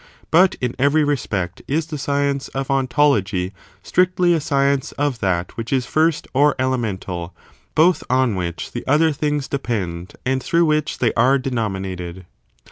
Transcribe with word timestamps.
But 0.31 0.55
in 0.59 0.73
every 0.79 1.03
respect 1.03 1.61
is 1.67 1.85
the 1.85 1.97
science 1.99 2.47
of 2.55 2.69
ontology 2.71 3.51
strictly 3.83 4.33
a 4.33 4.39
science 4.41 4.93
of 4.93 5.19
that 5.19 5.55
which 5.57 5.71
is 5.71 5.85
first 5.85 6.27
or 6.33 6.55
elemental, 6.57 7.35
both 7.75 8.03
on 8.09 8.33
which 8.33 8.71
the 8.71 8.83
other 8.87 9.11
things 9.11 9.47
depend 9.47 10.15
and 10.25 10.41
through 10.41 10.65
which 10.65 10.97
they 10.97 11.13
are 11.13 11.37
denominated. 11.37 12.25